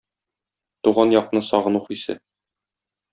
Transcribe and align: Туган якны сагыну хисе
Туган 0.87 1.13
якны 1.15 1.43
сагыну 1.51 1.83
хисе 1.91 2.17